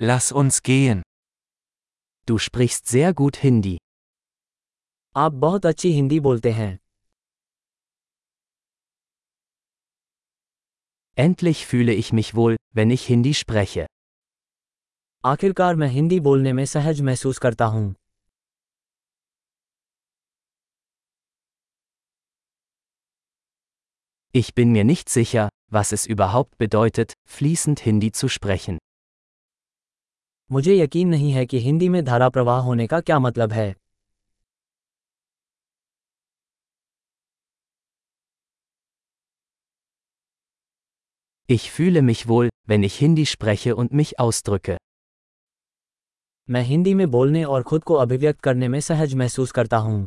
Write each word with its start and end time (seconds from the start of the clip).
Lass 0.00 0.30
uns 0.30 0.62
gehen. 0.62 1.02
Du 2.24 2.38
sprichst 2.38 2.86
sehr 2.86 3.12
gut 3.12 3.36
Hindi. 3.42 3.78
आप 5.16 5.32
बहुत 5.44 5.66
अच्छी 5.66 5.90
हिंदी 5.92 6.18
बोलते 6.20 6.50
हैं 6.52 6.78
Endlich 11.16 11.66
fühle 11.66 11.94
ich 11.94 12.12
mich 12.12 12.34
wohl, 12.36 12.56
wenn 12.74 12.90
ich 12.90 13.06
Hindi 13.08 13.34
spreche. 13.34 13.86
आखिरकार 15.26 15.76
मैं 15.76 15.88
हिंदी 15.88 16.20
बोलने 16.20 16.52
में 16.52 16.64
सहज 16.66 17.00
महसूस 17.10 17.38
करता 17.38 17.64
हूँ 17.64 17.94
Ich 24.32 24.54
bin 24.54 24.70
mir 24.72 24.84
nicht 24.84 25.08
sicher, 25.08 25.48
was 25.72 25.92
es 25.92 26.06
überhaupt 26.06 26.58
bedeutet, 26.58 27.14
fließend 27.26 27.80
Hindi 27.80 28.12
zu 28.12 28.28
sprechen. 28.28 28.78
मुझे 30.50 30.74
यकीन 30.76 31.08
नहीं 31.08 31.30
है 31.32 31.44
कि 31.46 31.58
हिंदी 31.60 31.88
में 31.88 32.04
धारा 32.04 32.28
प्रवाह 32.28 32.60
होने 32.60 32.86
का 32.86 33.00
क्या 33.00 33.18
मतलब 33.18 33.52
है 33.52 33.74
Ich 41.48 41.70
fühle 41.70 42.02
mich 42.02 42.22
wohl, 42.28 42.48
wenn 42.66 42.82
ich 42.82 42.96
Hindi 43.02 43.24
spreche 43.26 43.74
und 43.74 43.94
mich 44.00 44.10
ausdrücke. 44.20 44.76
मैं 46.48 46.62
हिंदी 46.62 46.94
में 46.94 47.10
बोलने 47.10 47.44
और 47.44 47.62
खुद 47.62 47.84
को 47.84 47.94
अभिव्यक्त 47.94 48.40
करने 48.40 48.68
में 48.68 48.80
सहज 48.80 49.14
महसूस 49.14 49.52
करता 49.52 49.76
हूँ 49.76 50.06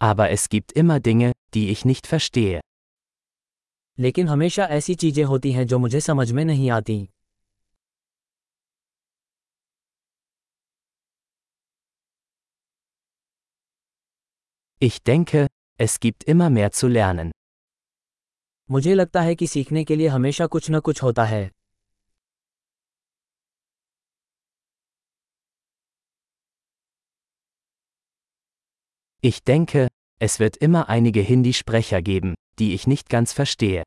Aber 0.00 0.30
es 0.30 0.48
gibt 0.48 0.72
immer 0.72 1.00
Dinge, 1.00 1.32
die 1.54 1.68
ich 1.70 1.84
nicht 1.84 2.06
verstehe. 2.06 2.60
लेकिन 3.98 4.28
हमेशा 4.28 4.64
ऐसी 4.76 4.94
चीजें 4.94 5.24
होती 5.24 5.52
हैं 5.52 5.66
जो 5.66 5.78
मुझे 5.78 6.00
समझ 6.00 6.30
में 6.32 6.44
नहीं 6.44 6.70
आती 6.70 6.96
Ich 14.80 15.02
denke, 15.02 15.46
es 15.78 16.00
gibt 16.00 16.24
immer 16.24 16.50
mehr 16.50 16.70
zu 16.72 16.88
lernen. 16.88 17.30
मुझे 18.70 18.94
लगता 18.94 19.20
है 19.20 19.34
कि 19.34 19.46
सीखने 19.46 19.84
के 19.84 19.96
लिए 19.96 20.08
हमेशा 20.08 20.46
कुछ 20.46 20.70
न 20.70 20.80
कुछ 20.80 21.02
होता 21.02 21.24
है 21.24 21.50
Ich 29.24 29.38
denke, 29.44 29.88
es 30.20 30.38
wird 30.40 30.56
immer 30.56 30.88
einige 30.88 31.20
Hindi-Sprecher 31.20 32.00
geben, 32.02 32.34
die 32.58 32.74
ich 32.74 32.86
nicht 32.86 33.08
ganz 33.08 33.32
verstehe. 33.32 33.82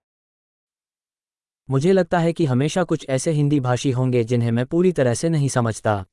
मुझे 1.70 1.92
लगता 1.94 2.20
है 2.20 2.32
कि 2.34 2.46
हमेशा 2.46 2.84
कुछ 2.84 3.06
ऐसे 3.10 3.32
हिंदी 3.32 3.60
भाषी 3.60 3.92
होंगे 3.92 4.24
जिन्हें 4.24 4.52
मैं 4.52 4.66
पूरी 4.66 4.92
तरह 5.00 5.14
से 5.14 5.30
नहीं 5.30 5.50
समझता 5.50 6.04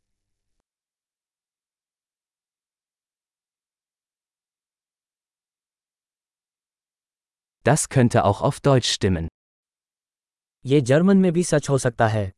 Das 7.65 7.89
könnte 7.89 8.25
auch 8.25 8.43
auf 8.43 8.61
Deutsch 8.61 8.91
stimmen. 8.97 9.29
ये 10.67 10.81
जर्मन 10.81 11.17
में 11.17 11.33
भी 11.33 11.43
सच 11.45 11.69
हो 11.71 11.79
सकता 11.79 12.07
है 12.09 12.31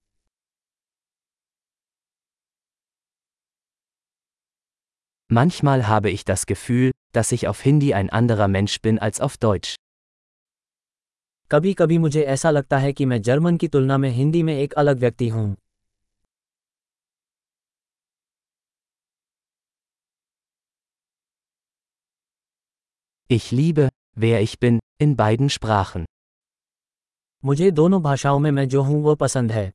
Manchmal 5.31 5.87
habe 5.87 6.11
ich 6.11 6.25
das 6.25 6.47
Gefühl, 6.47 6.91
dass 7.13 7.33
ich 7.33 7.49
auf 7.49 7.65
Hindi 7.67 7.93
ein 7.95 8.11
anderer 8.11 8.49
Mensch 8.49 8.81
bin 8.81 8.99
als 8.99 9.21
auf 9.21 9.37
Deutsch. 9.37 9.75
कभी 11.51 11.75
कभी 11.75 11.99
मुझे 11.99 12.23
ऐसा 12.23 12.51
लगता 12.51 12.79
है 12.79 12.93
कि 12.93 13.05
मैं 13.05 13.23
जर्मन 13.23 13.57
की 13.57 13.69
तुलना 13.69 13.99
में 13.99 14.11
हिंदी 14.11 14.43
में 14.43 14.55
एक 14.59 14.73
अलग 14.73 14.99
व्यक्ति 14.99 15.29
हूँ 15.29 15.57
Ich 23.31 23.51
liebe, 23.53 23.89
wer 24.17 24.41
ich 24.41 24.59
bin, 24.59 24.79
in 25.03 25.17
beiden 25.17 25.51
Sprachen. 25.51 26.05
मुझे 27.45 27.71
दोनों 27.71 28.03
भाषाओं 28.03 28.39
में 28.39 28.51
मैं 28.51 28.69
जो 28.69 28.83
हूँ 28.83 29.03
वो 29.03 29.15
पसंद 29.15 29.53
है 29.53 29.73